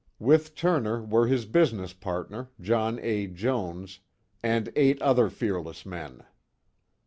[0.17, 3.27] With Turner were his business partner, John A.
[3.27, 3.99] Jones
[4.41, 6.23] and eight other fearless men.